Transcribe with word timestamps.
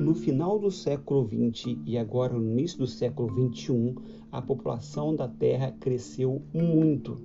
No 0.00 0.14
final 0.14 0.58
do 0.58 0.70
século 0.70 1.28
XX 1.28 1.76
e 1.84 1.98
agora 1.98 2.32
no 2.32 2.42
início 2.42 2.78
do 2.78 2.86
século 2.86 3.28
XXI, 3.52 3.94
a 4.32 4.40
população 4.40 5.14
da 5.14 5.28
Terra 5.28 5.76
cresceu 5.78 6.40
muito. 6.54 7.18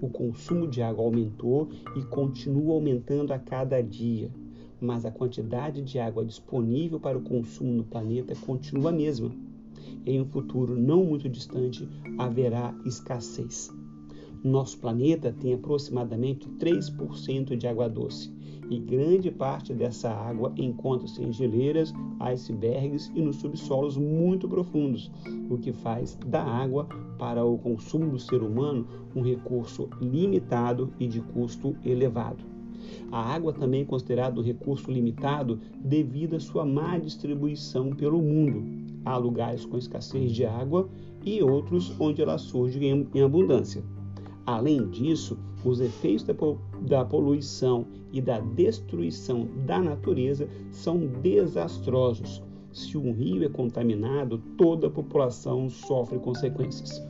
O 0.00 0.08
consumo 0.08 0.66
de 0.66 0.80
água 0.80 1.04
aumentou 1.04 1.68
e 1.94 2.02
continua 2.02 2.72
aumentando 2.72 3.30
a 3.30 3.38
cada 3.38 3.82
dia, 3.82 4.30
mas 4.80 5.04
a 5.04 5.10
quantidade 5.10 5.82
de 5.82 5.98
água 5.98 6.24
disponível 6.24 6.98
para 6.98 7.18
o 7.18 7.22
consumo 7.22 7.74
no 7.74 7.84
planeta 7.84 8.34
continua 8.34 8.88
a 8.88 8.94
mesma. 8.94 9.30
Em 10.06 10.18
um 10.18 10.24
futuro 10.24 10.74
não 10.74 11.04
muito 11.04 11.28
distante, 11.28 11.86
haverá 12.16 12.74
escassez. 12.86 13.70
Nosso 14.44 14.78
planeta 14.78 15.32
tem 15.32 15.54
aproximadamente 15.54 16.46
3% 16.60 17.56
de 17.56 17.66
água 17.66 17.88
doce 17.88 18.30
e 18.68 18.78
grande 18.78 19.30
parte 19.30 19.72
dessa 19.72 20.10
água 20.10 20.52
encontra-se 20.58 21.22
em 21.22 21.32
geleiras, 21.32 21.94
icebergs 22.20 23.10
e 23.14 23.22
nos 23.22 23.36
subsolos 23.36 23.96
muito 23.96 24.46
profundos, 24.46 25.10
o 25.48 25.56
que 25.56 25.72
faz 25.72 26.18
da 26.26 26.42
água 26.42 26.86
para 27.18 27.42
o 27.42 27.56
consumo 27.56 28.10
do 28.10 28.18
ser 28.18 28.42
humano 28.42 28.86
um 29.16 29.22
recurso 29.22 29.88
limitado 29.98 30.92
e 31.00 31.06
de 31.06 31.22
custo 31.22 31.74
elevado. 31.82 32.44
A 33.10 33.34
água 33.34 33.50
também 33.50 33.80
é 33.80 33.86
considerada 33.86 34.38
um 34.38 34.44
recurso 34.44 34.90
limitado 34.90 35.58
devido 35.82 36.36
à 36.36 36.40
sua 36.40 36.66
má 36.66 36.98
distribuição 36.98 37.90
pelo 37.92 38.20
mundo. 38.20 38.62
Há 39.06 39.16
lugares 39.16 39.64
com 39.64 39.78
escassez 39.78 40.32
de 40.32 40.44
água 40.44 40.86
e 41.24 41.42
outros 41.42 41.98
onde 41.98 42.20
ela 42.20 42.36
surge 42.36 42.78
em 42.84 43.22
abundância. 43.22 43.82
Além 44.46 44.88
disso, 44.88 45.38
os 45.64 45.80
efeitos 45.80 46.26
da 46.82 47.04
poluição 47.04 47.86
e 48.12 48.20
da 48.20 48.40
destruição 48.40 49.48
da 49.66 49.80
natureza 49.80 50.46
são 50.70 51.06
desastrosos. 51.22 52.42
Se 52.70 52.98
um 52.98 53.12
rio 53.12 53.42
é 53.44 53.48
contaminado, 53.48 54.38
toda 54.58 54.88
a 54.88 54.90
população 54.90 55.70
sofre 55.70 56.18
consequências. 56.18 57.02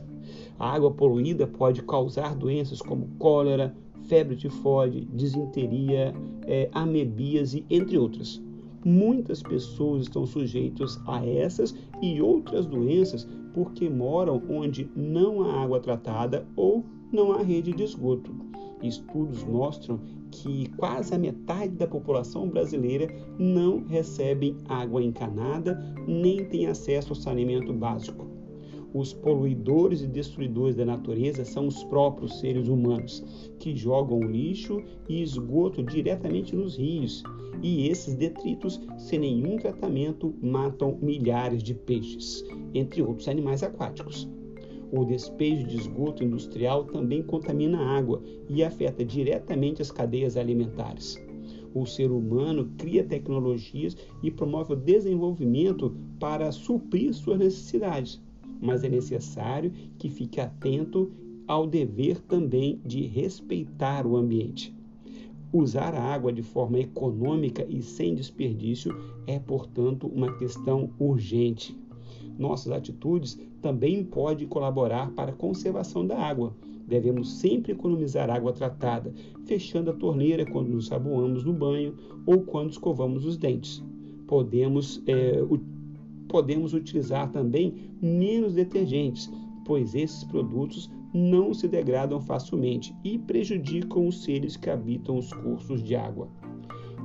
A 0.57 0.73
água 0.73 0.91
poluída 0.91 1.45
pode 1.45 1.83
causar 1.83 2.35
doenças 2.35 2.81
como 2.81 3.09
cólera, 3.19 3.75
febre 4.07 4.35
tifoide, 4.35 5.05
disenteria, 5.13 6.13
é, 6.45 6.69
amebíase, 6.71 7.65
entre 7.69 7.97
outras. 7.97 8.41
Muitas 8.85 9.41
pessoas 9.41 10.03
estão 10.03 10.25
sujeitas 10.25 10.99
a 11.07 11.25
essas 11.25 11.75
e 12.01 12.21
outras 12.21 12.65
doenças 12.65 13.27
porque 13.53 13.89
moram 13.89 14.41
onde 14.49 14.89
não 14.95 15.41
há 15.41 15.63
água 15.63 15.79
tratada 15.79 16.45
ou 16.55 16.85
não 17.11 17.31
há 17.31 17.41
rede 17.41 17.71
de 17.73 17.83
esgoto. 17.83 18.33
Estudos 18.81 19.43
mostram 19.43 19.99
que 20.31 20.69
quase 20.77 21.13
a 21.13 21.17
metade 21.17 21.73
da 21.75 21.87
população 21.87 22.49
brasileira 22.49 23.07
não 23.39 23.85
recebe 23.85 24.55
água 24.67 25.01
encanada 25.01 25.79
nem 26.07 26.45
tem 26.45 26.67
acesso 26.67 27.09
ao 27.09 27.15
saneamento 27.15 27.73
básico. 27.73 28.27
Os 28.93 29.11
poluidores 29.11 30.01
e 30.01 30.07
destruidores 30.07 30.75
da 30.75 30.85
natureza 30.85 31.43
são 31.43 31.67
os 31.67 31.83
próprios 31.83 32.39
seres 32.39 32.69
humanos, 32.69 33.51
que 33.59 33.75
jogam 33.75 34.21
lixo 34.21 34.81
e 35.09 35.21
esgoto 35.21 35.83
diretamente 35.83 36.55
nos 36.55 36.77
rios, 36.77 37.21
e 37.61 37.89
esses 37.89 38.15
detritos, 38.15 38.79
sem 38.97 39.19
nenhum 39.19 39.57
tratamento, 39.57 40.33
matam 40.41 40.97
milhares 41.01 41.61
de 41.61 41.73
peixes, 41.73 42.41
entre 42.73 43.01
outros 43.01 43.27
animais 43.27 43.63
aquáticos. 43.63 44.29
O 44.97 45.03
despejo 45.03 45.67
de 45.67 45.75
esgoto 45.75 46.23
industrial 46.23 46.85
também 46.85 47.21
contamina 47.21 47.77
a 47.77 47.97
água 47.97 48.23
e 48.47 48.63
afeta 48.63 49.03
diretamente 49.03 49.81
as 49.81 49.91
cadeias 49.91 50.37
alimentares. 50.37 51.21
O 51.73 51.85
ser 51.85 52.09
humano 52.11 52.71
cria 52.77 53.03
tecnologias 53.03 53.97
e 54.23 54.31
promove 54.31 54.71
o 54.71 54.77
desenvolvimento 54.77 55.93
para 56.17 56.49
suprir 56.53 57.13
suas 57.13 57.39
necessidades, 57.39 58.21
mas 58.61 58.85
é 58.85 58.89
necessário 58.89 59.73
que 59.97 60.09
fique 60.09 60.39
atento 60.39 61.11
ao 61.45 61.67
dever 61.67 62.21
também 62.21 62.79
de 62.85 63.05
respeitar 63.05 64.07
o 64.07 64.15
ambiente. 64.15 64.73
Usar 65.51 65.93
a 65.93 66.01
água 66.01 66.31
de 66.31 66.41
forma 66.41 66.79
econômica 66.79 67.65
e 67.67 67.81
sem 67.81 68.15
desperdício 68.15 68.95
é, 69.27 69.39
portanto, 69.39 70.07
uma 70.07 70.31
questão 70.37 70.89
urgente. 70.97 71.77
Nossas 72.37 72.71
atitudes 72.71 73.39
também 73.61 74.03
podem 74.03 74.47
colaborar 74.47 75.11
para 75.11 75.31
a 75.31 75.35
conservação 75.35 76.05
da 76.05 76.17
água. 76.17 76.55
Devemos 76.87 77.39
sempre 77.39 77.71
economizar 77.71 78.29
água 78.29 78.53
tratada, 78.53 79.13
fechando 79.45 79.89
a 79.89 79.93
torneira 79.93 80.45
quando 80.45 80.69
nos 80.69 80.87
saboamos 80.87 81.43
no 81.43 81.53
banho 81.53 81.95
ou 82.25 82.41
quando 82.41 82.71
escovamos 82.71 83.25
os 83.25 83.37
dentes. 83.37 83.83
Podemos, 84.27 85.01
é, 85.07 85.41
podemos 86.27 86.73
utilizar 86.73 87.31
também 87.31 87.73
menos 88.01 88.53
detergentes, 88.53 89.31
pois 89.65 89.95
esses 89.95 90.23
produtos 90.25 90.91
não 91.13 91.53
se 91.53 91.67
degradam 91.67 92.19
facilmente 92.19 92.93
e 93.03 93.17
prejudicam 93.17 94.07
os 94.07 94.23
seres 94.23 94.57
que 94.57 94.69
habitam 94.69 95.17
os 95.17 95.31
cursos 95.31 95.81
de 95.81 95.95
água. 95.95 96.27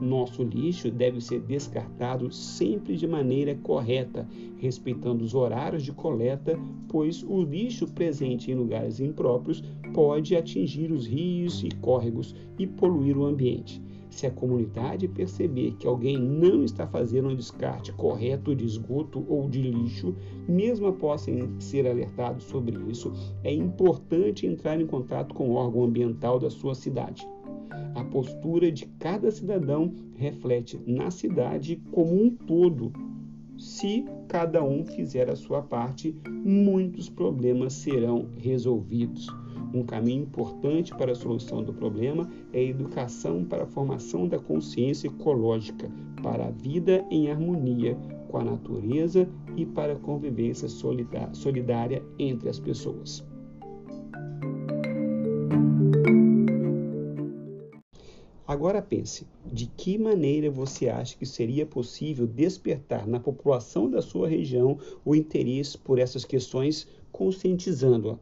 Nosso 0.00 0.42
lixo 0.42 0.90
deve 0.90 1.20
ser 1.20 1.40
descartado 1.40 2.32
sempre 2.32 2.96
de 2.96 3.06
maneira 3.06 3.54
correta, 3.56 4.26
respeitando 4.56 5.22
os 5.22 5.34
horários 5.34 5.82
de 5.82 5.92
coleta, 5.92 6.58
pois 6.88 7.22
o 7.22 7.42
lixo 7.42 7.86
presente 7.86 8.50
em 8.50 8.54
lugares 8.54 8.98
impróprios 8.98 9.62
pode 9.92 10.34
atingir 10.34 10.90
os 10.90 11.06
rios 11.06 11.62
e 11.62 11.68
córregos 11.82 12.34
e 12.58 12.66
poluir 12.66 13.18
o 13.18 13.26
ambiente. 13.26 13.82
Se 14.08 14.26
a 14.26 14.30
comunidade 14.30 15.06
perceber 15.06 15.76
que 15.78 15.86
alguém 15.86 16.18
não 16.18 16.64
está 16.64 16.86
fazendo 16.86 17.28
um 17.28 17.36
descarte 17.36 17.92
correto 17.92 18.56
de 18.56 18.64
esgoto 18.64 19.24
ou 19.28 19.48
de 19.48 19.62
lixo, 19.62 20.16
mesmo 20.48 20.88
após 20.88 21.26
ser 21.60 21.86
alertado 21.86 22.42
sobre 22.42 22.76
isso, 22.90 23.12
é 23.44 23.52
importante 23.52 24.46
entrar 24.46 24.80
em 24.80 24.86
contato 24.86 25.34
com 25.34 25.50
o 25.50 25.54
órgão 25.54 25.84
ambiental 25.84 26.40
da 26.40 26.50
sua 26.50 26.74
cidade. 26.74 27.26
A 27.94 28.04
postura 28.04 28.70
de 28.70 28.86
cada 28.98 29.30
cidadão 29.30 29.92
reflete 30.16 30.80
na 30.86 31.10
cidade 31.10 31.80
como 31.90 32.22
um 32.22 32.30
todo. 32.30 32.92
Se 33.58 34.04
cada 34.28 34.64
um 34.64 34.84
fizer 34.84 35.28
a 35.28 35.36
sua 35.36 35.62
parte, 35.62 36.16
muitos 36.28 37.08
problemas 37.08 37.74
serão 37.74 38.26
resolvidos. 38.38 39.28
Um 39.72 39.84
caminho 39.84 40.22
importante 40.22 40.94
para 40.94 41.12
a 41.12 41.14
solução 41.14 41.62
do 41.62 41.72
problema 41.72 42.28
é 42.52 42.58
a 42.58 42.64
educação 42.64 43.44
para 43.44 43.64
a 43.64 43.66
formação 43.66 44.26
da 44.26 44.38
consciência 44.38 45.08
ecológica, 45.08 45.90
para 46.22 46.46
a 46.46 46.50
vida 46.50 47.04
em 47.10 47.30
harmonia 47.30 47.96
com 48.28 48.38
a 48.38 48.44
natureza 48.44 49.28
e 49.56 49.66
para 49.66 49.92
a 49.92 49.98
convivência 49.98 50.68
solidária 51.32 52.02
entre 52.18 52.48
as 52.48 52.58
pessoas. 52.58 53.29
Agora 58.50 58.82
pense, 58.82 59.30
de 59.44 59.68
que 59.68 59.96
maneira 59.96 60.50
você 60.50 60.88
acha 60.88 61.16
que 61.16 61.24
seria 61.24 61.64
possível 61.64 62.26
despertar 62.26 63.06
na 63.06 63.20
população 63.20 63.88
da 63.88 64.02
sua 64.02 64.26
região 64.26 64.76
o 65.04 65.14
interesse 65.14 65.78
por 65.78 66.00
essas 66.00 66.24
questões, 66.24 66.84
conscientizando-a? 67.12 68.18